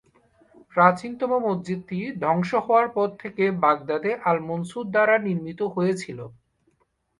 [0.75, 6.19] প্রাচীনতম মসজিদটি ধ্বংস হওয়ার পর থেকে বাগদাদে আল-মনসুর দ্বারা নির্মিত হয়েছিল।